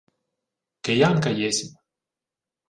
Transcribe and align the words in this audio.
—Киянка 0.83 1.29
єсмь. 1.47 1.71